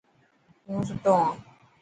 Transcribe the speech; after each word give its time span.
هون 0.65 0.81
ستوهان. 0.89 1.35